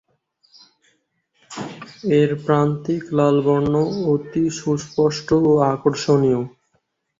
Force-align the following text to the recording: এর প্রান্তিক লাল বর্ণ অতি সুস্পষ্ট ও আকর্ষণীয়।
এর 2.19 2.31
প্রান্তিক 2.45 3.03
লাল 3.17 3.35
বর্ণ 3.45 3.73
অতি 4.07 4.43
সুস্পষ্ট 4.59 5.27
ও 5.41 5.51
আকর্ষণীয়। 5.71 6.41